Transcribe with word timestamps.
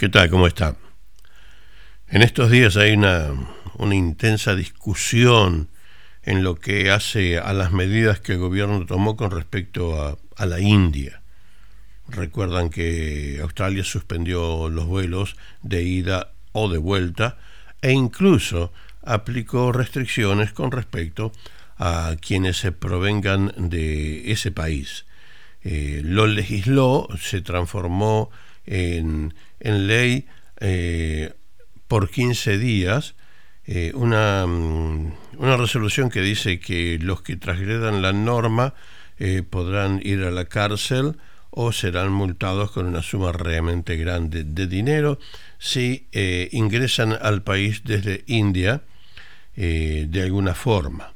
¿Qué 0.00 0.08
tal? 0.08 0.30
¿Cómo 0.30 0.46
está? 0.46 0.76
En 2.08 2.22
estos 2.22 2.50
días 2.50 2.78
hay 2.78 2.94
una, 2.94 3.34
intensa 3.92 4.54
discusión 4.54 5.68
en 6.22 6.42
lo 6.42 6.54
que 6.54 6.90
hace 6.90 7.36
a 7.36 7.52
las 7.52 7.70
medidas 7.70 8.18
que 8.18 8.32
el 8.32 8.38
gobierno 8.38 8.86
tomó 8.86 9.14
con 9.14 9.30
respecto 9.30 10.02
a, 10.02 10.16
a 10.36 10.46
la 10.46 10.58
India. 10.58 11.20
Recuerdan 12.08 12.70
que 12.70 13.40
Australia 13.42 13.84
suspendió 13.84 14.70
los 14.70 14.86
vuelos 14.86 15.36
de 15.60 15.82
ida 15.82 16.32
o 16.52 16.70
de 16.70 16.78
vuelta 16.78 17.36
e 17.82 17.92
incluso 17.92 18.72
aplicó 19.02 19.70
restricciones 19.70 20.54
con 20.54 20.72
respecto 20.72 21.30
a 21.76 22.16
quienes 22.18 22.56
se 22.56 22.72
provengan 22.72 23.52
de 23.54 24.32
ese 24.32 24.50
país. 24.50 25.04
Eh, 25.62 26.00
lo 26.02 26.26
legisló, 26.26 27.06
se 27.20 27.42
transformó 27.42 28.30
en, 28.66 29.34
ley 29.60 30.26
eh, 30.60 31.32
por 31.88 32.10
15 32.10 32.58
días 32.58 33.14
eh, 33.66 33.92
una, 33.94 34.46
mm, 34.46 35.12
una, 35.38 35.56
resolución 35.56 36.10
que 36.10 36.20
dice 36.20 36.60
que 36.60 36.98
los 37.00 37.22
que 37.22 37.36
transgredan 37.36 38.02
la 38.02 38.12
norma 38.12 38.74
podrán 39.50 40.00
ir 40.02 40.22
a 40.24 40.30
la 40.30 40.46
cárcel 40.46 41.18
o 41.50 41.72
serán 41.72 42.10
multados 42.10 42.70
con 42.70 42.86
una 42.86 43.02
suma 43.02 43.32
realmente 43.32 43.98
grande 43.98 44.44
de 44.44 44.66
dinero 44.66 45.18
si 45.58 46.08
ingresan 46.52 47.12
al 47.20 47.42
país 47.42 47.82
desde 47.84 48.24
India 48.28 48.82
de 49.54 50.22
alguna 50.22 50.54
forma. 50.54 51.12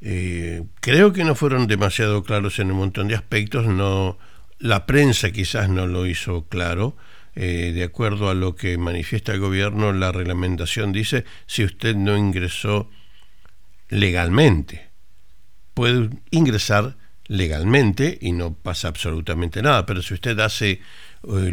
Eh, 0.00 0.64
creo 0.80 1.12
que 1.12 1.24
no 1.24 1.34
fueron 1.34 1.66
demasiado 1.66 2.22
claros 2.22 2.58
en 2.58 2.70
un 2.70 2.78
montón 2.78 3.08
de 3.08 3.16
aspectos, 3.16 3.66
no, 3.66 4.16
la 4.58 4.86
prensa 4.86 5.30
quizás 5.30 5.68
no 5.68 5.86
lo 5.86 6.06
hizo 6.06 6.46
claro. 6.48 6.96
Eh, 7.34 7.72
de 7.72 7.84
acuerdo 7.84 8.30
a 8.30 8.34
lo 8.34 8.56
que 8.56 8.78
manifiesta 8.78 9.32
el 9.32 9.38
gobierno, 9.38 9.92
la 9.92 10.10
reglamentación 10.10 10.92
dice 10.92 11.24
si 11.46 11.62
usted 11.62 11.94
no 11.94 12.16
ingresó 12.16 12.90
legalmente. 13.88 14.88
Puede 15.74 16.10
ingresar 16.30 16.96
legalmente 17.28 18.18
y 18.20 18.32
no 18.32 18.54
pasa 18.54 18.88
absolutamente 18.88 19.62
nada, 19.62 19.86
pero 19.86 20.02
si 20.02 20.14
usted 20.14 20.38
hace 20.40 20.70
eh, 20.70 20.80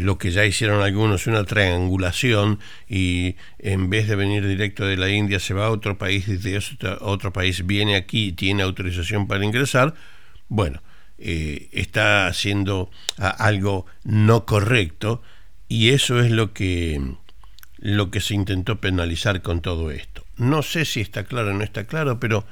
lo 0.00 0.18
que 0.18 0.32
ya 0.32 0.44
hicieron 0.44 0.82
algunos, 0.82 1.26
una 1.26 1.44
triangulación 1.44 2.58
y 2.88 3.36
en 3.58 3.90
vez 3.90 4.08
de 4.08 4.16
venir 4.16 4.46
directo 4.46 4.86
de 4.86 4.96
la 4.96 5.10
India 5.10 5.38
se 5.38 5.54
va 5.54 5.66
a 5.66 5.70
otro 5.70 5.98
país 5.98 6.26
y 6.26 6.36
de 6.38 6.60
otro 7.00 7.32
país 7.32 7.66
viene 7.66 7.94
aquí 7.94 8.28
y 8.28 8.32
tiene 8.32 8.62
autorización 8.62 9.28
para 9.28 9.44
ingresar, 9.44 9.94
bueno, 10.48 10.82
eh, 11.18 11.68
está 11.72 12.26
haciendo 12.26 12.90
algo 13.16 13.86
no 14.04 14.44
correcto 14.44 15.22
y 15.68 15.90
eso 15.90 16.20
es 16.20 16.30
lo 16.30 16.52
que, 16.52 17.00
lo 17.78 18.10
que 18.10 18.20
se 18.20 18.34
intentó 18.34 18.80
penalizar 18.80 19.42
con 19.42 19.60
todo 19.60 19.90
esto. 19.90 20.24
No 20.36 20.62
sé 20.62 20.84
si 20.84 21.00
está 21.00 21.24
claro 21.24 21.50
o 21.50 21.54
no 21.54 21.64
está 21.64 21.84
claro, 21.84 22.20
pero 22.20 22.44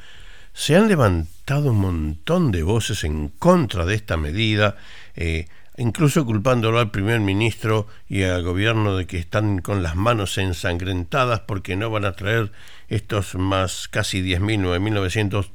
se 0.52 0.76
han 0.76 0.88
levantado 0.88 1.70
un 1.70 1.78
montón 1.78 2.52
de 2.52 2.62
voces 2.62 3.04
en 3.04 3.28
contra 3.28 3.84
de 3.84 3.94
esta 3.94 4.16
medida. 4.16 4.76
Eh, 5.16 5.46
incluso 5.76 6.24
culpándolo 6.24 6.78
al 6.78 6.90
primer 6.90 7.20
ministro 7.20 7.88
y 8.08 8.22
al 8.22 8.42
gobierno 8.42 8.96
de 8.96 9.06
que 9.06 9.18
están 9.18 9.58
con 9.58 9.82
las 9.82 9.96
manos 9.96 10.38
ensangrentadas 10.38 11.40
porque 11.40 11.76
no 11.76 11.90
van 11.90 12.04
a 12.04 12.12
traer 12.12 12.52
estos 12.88 13.34
más 13.34 13.88
casi 13.88 14.22
10.000, 14.22 14.62
9.900 14.62 15.50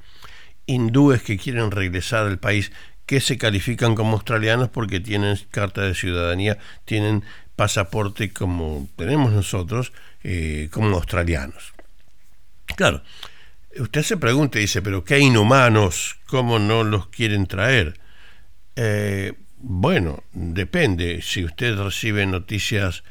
hindúes 0.65 1.23
que 1.23 1.37
quieren 1.37 1.71
regresar 1.71 2.27
al 2.27 2.37
país, 2.37 2.71
que 3.09 3.21
se 3.21 3.39
califican 3.39 3.95
como 3.95 4.13
australianos 4.13 4.69
porque 4.69 4.99
tienen 4.99 5.35
carta 5.49 5.81
de 5.81 5.95
ciudadanía, 5.95 6.59
tienen 6.85 7.23
pasaporte 7.55 8.31
como 8.31 8.87
tenemos 8.97 9.33
nosotros, 9.33 9.93
eh, 10.23 10.69
como 10.71 10.95
australianos. 10.95 11.73
Claro, 12.75 13.01
usted 13.79 14.03
se 14.03 14.17
pregunta 14.17 14.59
y 14.59 14.61
dice, 14.61 14.83
pero 14.83 15.03
qué 15.03 15.17
inhumanos, 15.17 16.19
¿cómo 16.27 16.59
no 16.59 16.83
los 16.83 17.07
quieren 17.07 17.47
traer? 17.47 17.99
Eh, 18.75 19.33
bueno, 19.57 20.23
depende. 20.31 21.23
Si 21.23 21.43
usted 21.43 21.79
recibe 21.79 22.27
noticias, 22.27 23.03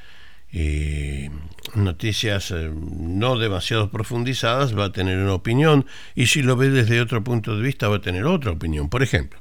eh, 0.53 1.29
noticias 1.75 2.53
no 2.53 3.37
demasiado 3.37 3.91
profundizadas, 3.91 4.79
va 4.79 4.85
a 4.85 4.93
tener 4.93 5.19
una 5.19 5.35
opinión. 5.35 5.87
Y 6.15 6.29
si 6.29 6.43
lo 6.43 6.55
ve 6.55 6.71
desde 6.71 7.01
otro 7.01 7.25
punto 7.25 7.57
de 7.57 7.63
vista, 7.63 7.89
va 7.89 7.97
a 7.97 8.01
tener 8.01 8.27
otra 8.27 8.53
opinión. 8.53 8.89
Por 8.89 9.03
ejemplo, 9.03 9.41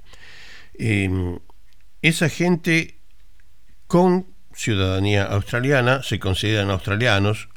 em, 0.79 1.39
esa 2.01 2.29
gente 2.29 2.99
con 3.87 4.27
ciudadanía 4.53 5.23
australiana 5.23 6.03
se 6.03 6.19
consideran 6.19 6.69
australianos. 6.69 7.49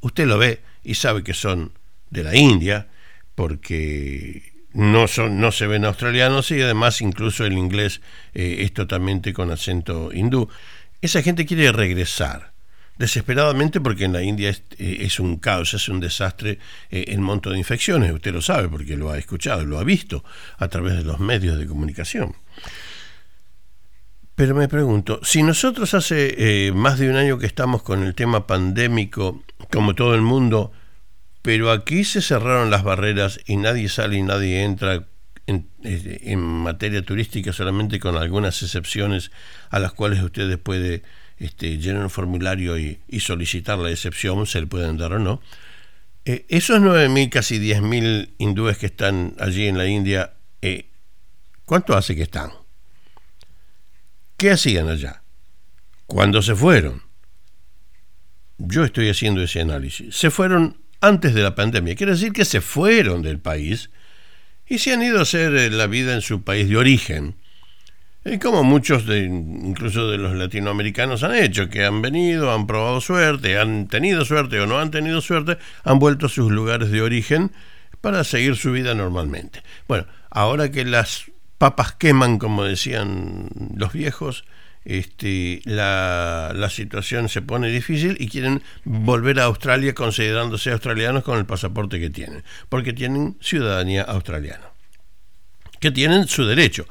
Usted 0.00 0.26
lo 0.26 0.38
ve 0.38 0.62
y 0.82 0.94
sabe 0.94 1.22
que 1.22 1.34
son 1.34 1.72
de 2.10 2.24
la 2.24 2.36
India, 2.36 2.88
porque 3.34 4.52
no, 4.72 5.08
son, 5.08 5.40
no 5.40 5.52
se 5.52 5.66
ven 5.66 5.84
australianos 5.84 6.50
y 6.50 6.60
además 6.60 7.00
incluso 7.00 7.44
el 7.44 7.54
inglés 7.54 8.00
eh, 8.34 8.58
es 8.60 8.72
totalmente 8.72 9.32
con 9.32 9.50
acento 9.50 10.10
hindú. 10.12 10.48
Esa 11.00 11.22
gente 11.22 11.46
quiere 11.46 11.72
regresar 11.72 12.49
desesperadamente 13.00 13.80
porque 13.80 14.04
en 14.04 14.12
la 14.12 14.22
India 14.22 14.50
es, 14.50 14.62
eh, 14.78 15.08
un 15.18 15.38
caos, 15.38 15.74
es 15.74 15.88
un 15.88 15.98
desastre 15.98 16.58
eh, 16.90 17.06
el 17.08 17.20
monto 17.20 17.50
de 17.50 17.58
infecciones, 17.58 18.12
usted 18.12 18.32
lo 18.32 18.42
sabe 18.42 18.68
porque 18.68 18.96
lo 18.96 19.10
ha 19.10 19.18
escuchado, 19.18 19.64
lo 19.64 19.78
ha 19.78 19.84
visto 19.84 20.22
a 20.58 20.68
través 20.68 20.96
de 20.98 21.04
los 21.04 21.18
medios 21.18 21.58
de 21.58 21.66
comunicación. 21.66 22.36
Pero 24.34 24.54
me 24.54 24.68
pregunto, 24.68 25.20
si 25.22 25.42
nosotros 25.42 25.92
hace 25.94 26.70
más 26.74 26.98
de 26.98 27.10
un 27.10 27.16
año 27.16 27.38
que 27.38 27.46
estamos 27.46 27.82
con 27.82 28.02
el 28.02 28.14
tema 28.14 28.46
pandémico, 28.46 29.42
como 29.70 29.94
todo 29.94 30.14
el 30.14 30.22
mundo, 30.22 30.72
pero 31.42 31.70
aquí 31.70 32.04
se 32.04 32.22
cerraron 32.22 32.70
las 32.70 32.82
barreras 32.82 33.40
y 33.46 33.56
nadie 33.56 33.88
sale 33.88 34.16
y 34.16 34.22
nadie 34.22 34.62
entra 34.62 35.06
en, 35.46 36.40
materia 36.40 37.02
turística 37.02 37.52
solamente 37.52 37.98
con 37.98 38.16
algunas 38.16 38.62
excepciones 38.62 39.30
a 39.70 39.78
las 39.78 39.92
cuales 39.92 40.22
ustedes 40.22 40.58
puede 40.58 41.02
este, 41.40 41.78
llenar 41.78 42.02
un 42.02 42.10
formulario 42.10 42.78
y, 42.78 43.00
solicitar 43.18 43.78
la 43.78 43.90
excepción, 43.90 44.46
se 44.46 44.60
le 44.60 44.66
pueden 44.66 44.98
dar 44.98 45.14
o 45.14 45.18
no. 45.18 45.40
Eh, 46.26 46.44
esos 46.50 46.80
9.000, 46.80 47.30
casi 47.30 47.58
10.000 47.58 48.34
hindúes 48.38 48.76
que 48.76 48.86
están 48.86 49.34
allí 49.38 49.66
en 49.66 49.78
la 49.78 49.86
India, 49.86 50.34
eh, 50.60 50.90
¿cuánto 51.64 51.96
hace 51.96 52.14
que 52.14 52.22
están? 52.22 52.52
¿Qué 54.36 54.50
hacían 54.50 54.88
allá? 54.88 55.22
¿Cuándo 56.06 56.42
se 56.42 56.54
fueron? 56.54 57.02
Yo 58.58 58.84
estoy 58.84 59.08
haciendo 59.08 59.42
ese 59.42 59.62
análisis. 59.62 60.14
Se 60.14 60.30
fueron 60.30 60.76
antes 61.00 61.34
de 61.34 61.42
la 61.42 61.54
pandemia. 61.54 61.94
Quiere 61.94 62.12
decir 62.12 62.32
que 62.32 62.44
se 62.44 62.60
fueron 62.60 63.22
del 63.22 63.38
país 63.38 63.88
y 64.66 64.78
se 64.78 64.92
han 64.92 65.02
ido 65.02 65.18
a 65.18 65.22
hacer 65.22 65.54
eh, 65.56 65.70
la 65.70 65.86
vida 65.86 66.14
en 66.14 66.20
su 66.20 66.42
país 66.42 66.68
de 66.68 66.76
origen. 66.76 67.36
Y 68.24 68.38
como 68.38 68.62
muchos, 68.62 69.06
de, 69.06 69.20
incluso 69.20 70.10
de 70.10 70.18
los 70.18 70.34
latinoamericanos, 70.34 71.22
han 71.22 71.34
hecho, 71.34 71.70
que 71.70 71.84
han 71.84 72.02
venido, 72.02 72.52
han 72.52 72.66
probado 72.66 73.00
suerte, 73.00 73.58
han 73.58 73.88
tenido 73.88 74.26
suerte 74.26 74.60
o 74.60 74.66
no 74.66 74.78
han 74.78 74.90
tenido 74.90 75.22
suerte, 75.22 75.56
han 75.84 75.98
vuelto 75.98 76.26
a 76.26 76.28
sus 76.28 76.52
lugares 76.52 76.90
de 76.90 77.00
origen 77.00 77.50
para 78.02 78.22
seguir 78.24 78.56
su 78.56 78.72
vida 78.72 78.94
normalmente. 78.94 79.62
Bueno, 79.88 80.06
ahora 80.28 80.70
que 80.70 80.84
las 80.84 81.30
papas 81.56 81.92
queman, 81.92 82.38
como 82.38 82.64
decían 82.64 83.48
los 83.74 83.92
viejos, 83.94 84.44
este, 84.84 85.62
la, 85.64 86.52
la, 86.54 86.70
situación 86.70 87.28
se 87.28 87.42
pone 87.42 87.68
difícil 87.68 88.16
y 88.18 88.28
quieren 88.28 88.62
volver 88.84 89.38
a 89.40 89.44
Australia 89.44 89.94
considerándose 89.94 90.70
australianos 90.72 91.22
con 91.22 91.38
el 91.38 91.46
pasaporte 91.46 92.00
que 92.00 92.10
tienen, 92.10 92.44
porque 92.68 92.92
tienen 92.92 93.36
ciudadanía 93.40 94.02
australiana, 94.02 94.70
que 95.80 95.90
tienen 95.90 96.28
su 96.28 96.46
derecho. 96.46 96.86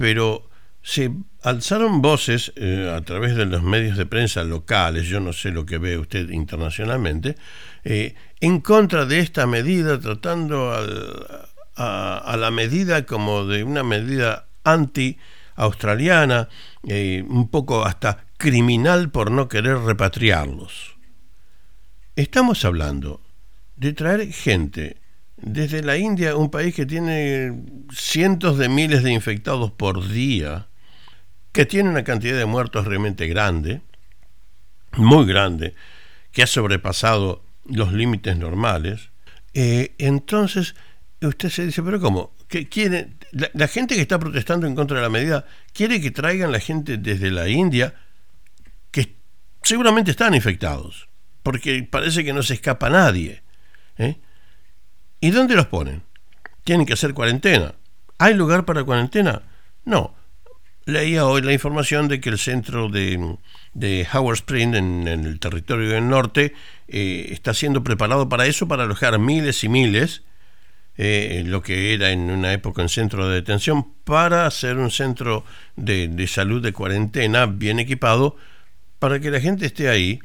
Pero 0.00 0.48
se 0.82 1.12
alzaron 1.42 2.00
voces 2.00 2.54
eh, 2.56 2.90
a 2.90 3.02
través 3.02 3.36
de 3.36 3.44
los 3.44 3.62
medios 3.62 3.98
de 3.98 4.06
prensa 4.06 4.44
locales, 4.44 5.06
yo 5.08 5.20
no 5.20 5.34
sé 5.34 5.50
lo 5.50 5.66
que 5.66 5.76
ve 5.76 5.98
usted 5.98 6.30
internacionalmente, 6.30 7.36
eh, 7.84 8.14
en 8.40 8.62
contra 8.62 9.04
de 9.04 9.18
esta 9.18 9.46
medida, 9.46 10.00
tratando 10.00 10.72
a, 10.72 12.36
la 12.38 12.50
medida 12.50 13.04
como 13.04 13.44
de 13.44 13.62
una 13.62 13.82
medida 13.82 14.46
anti 14.64 15.18
australiana, 15.56 16.48
eh, 16.88 17.22
un 17.28 17.50
poco 17.50 17.84
hasta 17.84 18.24
criminal 18.38 19.10
por 19.10 19.30
no 19.30 19.48
querer 19.48 19.76
repatriarlos. 19.80 20.96
Estamos 22.16 22.64
hablando 22.64 23.20
de 23.76 23.92
traer 23.92 24.32
gente 24.32 24.96
desde 25.36 25.82
la 25.82 25.98
India, 25.98 26.36
un 26.36 26.50
país 26.50 26.74
que 26.74 26.86
tiene 26.86 27.52
cientos 27.92 28.58
de 28.58 28.68
miles 28.68 29.02
de 29.02 29.12
infectados 29.12 29.70
por 29.72 30.08
día, 30.08 30.68
que 31.52 31.66
tiene 31.66 31.90
una 31.90 32.04
cantidad 32.04 32.36
de 32.36 32.46
muertos 32.46 32.86
realmente 32.86 33.26
grande, 33.26 33.82
muy 34.96 35.26
grande, 35.26 35.74
que 36.32 36.42
ha 36.42 36.46
sobrepasado 36.46 37.44
los 37.64 37.92
límites 37.92 38.36
normales, 38.36 39.10
eh, 39.54 39.94
entonces 39.98 40.74
usted 41.20 41.48
se 41.50 41.66
dice, 41.66 41.82
pero 41.82 42.00
¿cómo? 42.00 42.34
¿Qué 42.48 42.68
quiere, 42.68 43.10
la, 43.32 43.68
gente 43.68 43.94
que 43.94 44.00
está 44.00 44.18
protestando 44.18 44.66
en 44.66 44.74
contra 44.74 44.96
de 44.96 45.02
la 45.02 45.08
medida 45.08 45.46
quiere 45.72 46.00
que 46.00 46.10
traigan 46.10 46.50
la 46.50 46.60
gente 46.60 46.96
desde 46.96 47.30
la 47.30 47.48
India 47.48 47.94
que 48.90 49.16
seguramente 49.62 50.10
están 50.10 50.34
infectados, 50.34 51.08
porque 51.42 51.86
parece 51.88 52.24
que 52.24 52.32
no 52.32 52.42
se 52.42 52.54
escapa 52.54 52.90
nadie. 52.90 53.42
¿eh? 53.98 54.18
¿Y 55.20 55.30
dónde 55.30 55.54
los 55.54 55.66
ponen? 55.66 56.02
Tienen 56.64 56.86
que 56.86 56.94
hacer 56.94 57.14
cuarentena. 57.14 57.74
¿Hay 58.20 58.34
lugar 58.34 58.66
para 58.66 58.84
cuarentena? 58.84 59.40
No. 59.86 60.14
Leía 60.84 61.24
hoy 61.24 61.40
la 61.40 61.54
información 61.54 62.06
de 62.06 62.20
que 62.20 62.28
el 62.28 62.38
centro 62.38 62.90
de, 62.90 63.16
Howard 64.12 64.34
Spring, 64.34 64.74
en, 64.74 65.08
el 65.08 65.40
territorio 65.40 65.88
del 65.88 66.06
norte, 66.06 66.52
eh, 66.86 67.28
está 67.30 67.54
siendo 67.54 67.82
preparado 67.82 68.28
para 68.28 68.44
eso, 68.44 68.68
para 68.68 68.82
alojar 68.82 69.18
miles 69.18 69.64
y 69.64 69.70
miles, 69.70 70.22
eh, 70.98 71.44
lo 71.46 71.62
que 71.62 71.94
era 71.94 72.10
en 72.10 72.30
una 72.30 72.52
época 72.52 72.82
un 72.82 72.90
centro 72.90 73.26
de 73.26 73.36
detención, 73.36 73.90
para 74.04 74.44
hacer 74.44 74.76
un 74.76 74.90
centro 74.90 75.46
de, 75.76 76.08
de 76.08 76.26
salud 76.26 76.62
de 76.62 76.74
cuarentena 76.74 77.46
bien 77.46 77.78
equipado, 77.78 78.36
para 78.98 79.18
que 79.18 79.30
la 79.30 79.40
gente 79.40 79.64
esté 79.64 79.88
ahí, 79.88 80.20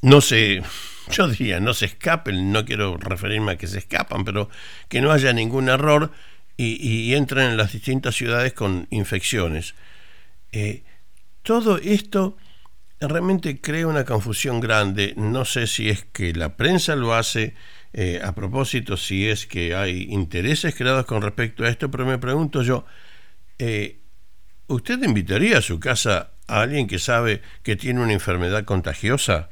no 0.00 0.22
se, 0.22 0.62
yo 1.10 1.28
diría, 1.28 1.60
no 1.60 1.74
se 1.74 1.84
escapen, 1.84 2.50
no 2.50 2.64
quiero 2.64 2.96
referirme 2.96 3.52
a 3.52 3.56
que 3.58 3.66
se 3.66 3.76
escapan, 3.76 4.24
pero 4.24 4.48
que 4.88 5.02
no 5.02 5.12
haya 5.12 5.34
ningún 5.34 5.68
error 5.68 6.10
y, 6.56 7.14
entren 7.14 7.50
en 7.50 7.56
las 7.56 7.72
distintas 7.72 8.14
ciudades 8.14 8.52
con 8.52 8.86
infecciones. 8.90 9.74
Eh, 10.52 10.84
todo 11.42 11.78
esto 11.78 12.36
realmente 13.00 13.60
crea 13.60 13.86
una 13.86 14.04
confusión 14.04 14.60
grande. 14.60 15.14
No 15.16 15.44
sé 15.44 15.66
si 15.66 15.88
es 15.88 16.04
que 16.12 16.32
la 16.32 16.56
prensa 16.56 16.96
lo 16.96 17.14
hace 17.14 17.54
eh, 17.92 18.20
a 18.22 18.34
propósito, 18.34 18.96
si 18.96 19.28
es 19.28 19.46
que 19.46 19.74
hay 19.74 20.08
intereses 20.10 20.74
creados 20.74 21.06
con 21.06 21.22
respecto 21.22 21.64
a 21.64 21.68
esto, 21.68 21.90
pero 21.90 22.06
me 22.06 22.18
pregunto 22.18 22.62
yo, 22.62 22.84
eh, 23.58 24.00
¿usted 24.68 25.02
invitaría 25.02 25.58
a 25.58 25.62
su 25.62 25.78
casa 25.78 26.32
a 26.46 26.62
alguien 26.62 26.86
que 26.86 26.98
sabe 26.98 27.42
que 27.62 27.76
tiene 27.76 28.00
una 28.00 28.12
enfermedad 28.12 28.64
contagiosa? 28.64 29.50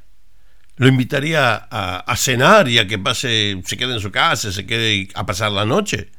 ¿Lo 0.76 0.88
invitaría 0.88 1.54
a, 1.70 1.98
a 2.00 2.16
cenar 2.16 2.68
y 2.68 2.78
a 2.78 2.86
que 2.86 2.98
pase, 2.98 3.60
se 3.64 3.76
quede 3.76 3.94
en 3.94 4.00
su 4.00 4.10
casa, 4.10 4.50
se 4.50 4.66
quede 4.66 5.08
a 5.14 5.26
pasar 5.26 5.52
la 5.52 5.66
noche? 5.66 6.10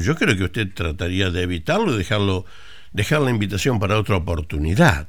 Yo 0.00 0.16
creo 0.16 0.36
que 0.36 0.44
usted 0.44 0.74
trataría 0.74 1.30
de 1.30 1.42
evitarlo 1.42 1.94
y 1.94 1.98
dejarlo, 1.98 2.46
dejar 2.92 3.20
la 3.20 3.30
invitación 3.30 3.78
para 3.78 3.98
otra 3.98 4.16
oportunidad. 4.16 5.08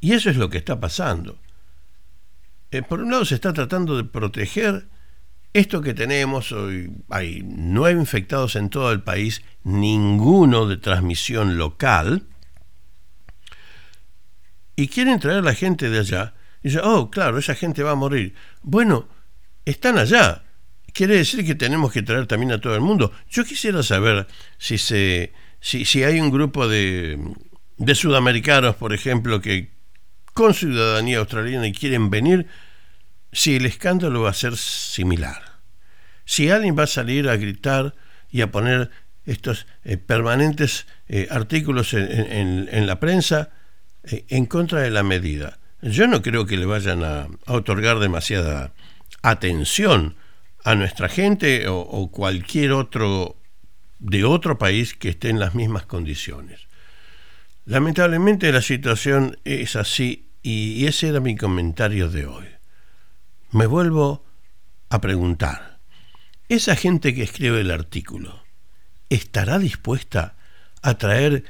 Y 0.00 0.12
eso 0.12 0.30
es 0.30 0.36
lo 0.36 0.48
que 0.48 0.58
está 0.58 0.80
pasando. 0.80 1.38
Eh, 2.70 2.82
por 2.82 3.00
un 3.00 3.10
lado 3.10 3.24
se 3.24 3.34
está 3.34 3.52
tratando 3.52 3.96
de 3.96 4.04
proteger 4.04 4.88
esto 5.52 5.80
que 5.82 5.94
tenemos 5.94 6.52
hoy. 6.52 6.92
Hay 7.10 7.42
nueve 7.44 7.98
infectados 7.98 8.56
en 8.56 8.70
todo 8.70 8.92
el 8.92 9.02
país, 9.02 9.42
ninguno 9.64 10.66
de 10.66 10.76
transmisión 10.76 11.58
local. 11.58 12.26
Y 14.76 14.88
quieren 14.88 15.18
traer 15.18 15.38
a 15.38 15.42
la 15.42 15.54
gente 15.54 15.90
de 15.90 15.98
allá. 15.98 16.34
Y 16.62 16.68
dice, 16.68 16.80
oh, 16.82 17.10
claro, 17.10 17.38
esa 17.38 17.54
gente 17.54 17.82
va 17.82 17.92
a 17.92 17.96
morir. 17.96 18.34
Bueno, 18.62 19.08
están 19.64 19.98
allá 19.98 20.44
quiere 20.92 21.16
decir 21.16 21.44
que 21.44 21.54
tenemos 21.54 21.92
que 21.92 22.02
traer 22.02 22.26
también 22.26 22.52
a 22.52 22.60
todo 22.60 22.74
el 22.74 22.80
mundo. 22.80 23.12
Yo 23.30 23.44
quisiera 23.44 23.82
saber 23.82 24.26
si, 24.58 24.78
se, 24.78 25.32
si, 25.60 25.84
si 25.84 26.04
hay 26.04 26.20
un 26.20 26.30
grupo 26.30 26.68
de, 26.68 27.18
de 27.76 27.94
sudamericanos, 27.94 28.76
por 28.76 28.92
ejemplo, 28.92 29.40
que 29.40 29.70
con 30.34 30.54
ciudadanía 30.54 31.18
australiana 31.18 31.66
y 31.66 31.72
quieren 31.72 32.10
venir, 32.10 32.46
si 33.32 33.56
el 33.56 33.66
escándalo 33.66 34.22
va 34.22 34.30
a 34.30 34.34
ser 34.34 34.56
similar. 34.56 35.42
Si 36.24 36.50
alguien 36.50 36.78
va 36.78 36.84
a 36.84 36.88
salir 36.88 37.28
a 37.28 37.36
gritar 37.36 37.94
y 38.30 38.42
a 38.42 38.50
poner 38.50 38.90
estos 39.24 39.66
eh, 39.84 39.96
permanentes 39.96 40.86
eh, 41.08 41.28
artículos 41.30 41.92
en, 41.94 42.68
en, 42.70 42.86
la 42.86 42.98
prensa 42.98 43.50
eh, 44.04 44.24
en 44.28 44.46
contra 44.46 44.80
de 44.80 44.90
la 44.90 45.02
medida. 45.02 45.58
Yo 45.82 46.06
no 46.06 46.22
creo 46.22 46.46
que 46.46 46.56
le 46.56 46.66
vayan 46.66 47.04
a 47.04 47.28
otorgar 47.46 47.98
demasiada 47.98 48.72
atención 49.22 50.16
a 50.64 50.74
nuestra 50.74 51.08
gente 51.08 51.66
o, 51.68 52.10
cualquier 52.10 52.72
otro 52.72 53.36
de 53.98 54.24
otro 54.24 54.58
país 54.58 54.94
que 54.94 55.08
esté 55.08 55.28
en 55.28 55.40
las 55.40 55.54
mismas 55.54 55.86
condiciones. 55.86 56.68
Lamentablemente 57.64 58.52
la 58.52 58.62
situación 58.62 59.38
es 59.44 59.76
así 59.76 60.30
y 60.42 60.86
ese 60.86 61.08
era 61.08 61.20
mi 61.20 61.36
comentario 61.36 62.08
de 62.08 62.26
hoy. 62.26 62.46
Me 63.50 63.66
vuelvo 63.66 64.24
a 64.88 65.00
preguntar, 65.00 65.78
¿esa 66.48 66.76
gente 66.76 67.14
que 67.14 67.22
escribe 67.22 67.60
el 67.60 67.70
artículo 67.70 68.44
estará 69.10 69.58
dispuesta 69.58 70.36
a 70.82 70.98
traer 70.98 71.44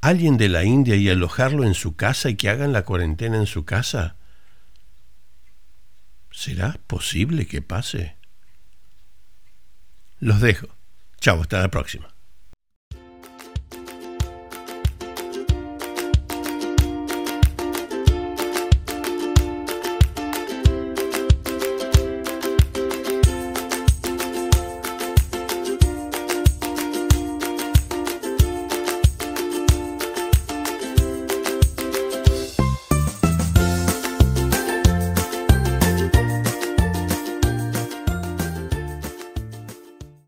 a 0.00 0.08
alguien 0.08 0.38
de 0.38 0.48
la 0.48 0.64
India 0.64 0.96
y 0.96 1.10
alojarlo 1.10 1.64
en 1.64 1.74
su 1.74 1.96
casa 1.96 2.30
y 2.30 2.36
que 2.36 2.48
hagan 2.48 2.72
la 2.72 2.84
cuarentena 2.84 3.36
en 3.36 3.46
su 3.46 3.64
casa? 3.64 4.16
¿Será 6.30 6.78
posible 6.86 7.46
que 7.46 7.60
pase? 7.60 8.19
Los 10.20 10.40
dejo. 10.40 10.68
Chao, 11.18 11.40
hasta 11.40 11.60
la 11.60 11.68
próxima. 11.68 12.09